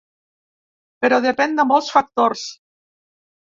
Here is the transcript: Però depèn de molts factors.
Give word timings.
Però 1.05 1.21
depèn 1.27 1.55
de 1.61 1.67
molts 1.75 1.95
factors. 1.99 2.51